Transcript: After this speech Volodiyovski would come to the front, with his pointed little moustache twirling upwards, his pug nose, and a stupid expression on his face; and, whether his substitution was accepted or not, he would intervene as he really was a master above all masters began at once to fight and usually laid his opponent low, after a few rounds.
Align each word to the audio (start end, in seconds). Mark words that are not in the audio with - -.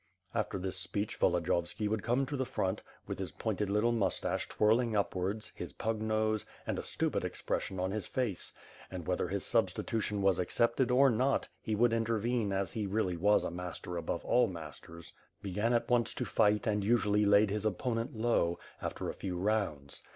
After 0.33 0.57
this 0.57 0.77
speech 0.79 1.19
Volodiyovski 1.19 1.87
would 1.87 2.01
come 2.01 2.25
to 2.25 2.35
the 2.35 2.43
front, 2.43 2.81
with 3.05 3.19
his 3.19 3.29
pointed 3.29 3.69
little 3.69 3.91
moustache 3.91 4.49
twirling 4.49 4.95
upwards, 4.95 5.51
his 5.53 5.73
pug 5.73 6.01
nose, 6.01 6.43
and 6.65 6.79
a 6.79 6.81
stupid 6.81 7.23
expression 7.23 7.79
on 7.79 7.91
his 7.91 8.07
face; 8.07 8.51
and, 8.89 9.05
whether 9.05 9.27
his 9.27 9.45
substitution 9.45 10.23
was 10.23 10.39
accepted 10.39 10.89
or 10.89 11.11
not, 11.11 11.49
he 11.61 11.75
would 11.75 11.93
intervene 11.93 12.51
as 12.51 12.71
he 12.71 12.87
really 12.87 13.15
was 13.15 13.43
a 13.43 13.51
master 13.51 13.95
above 13.95 14.25
all 14.25 14.47
masters 14.47 15.13
began 15.43 15.71
at 15.71 15.87
once 15.87 16.15
to 16.15 16.25
fight 16.25 16.65
and 16.65 16.83
usually 16.83 17.23
laid 17.27 17.51
his 17.51 17.63
opponent 17.63 18.15
low, 18.15 18.57
after 18.81 19.07
a 19.07 19.13
few 19.13 19.37
rounds. 19.37 20.01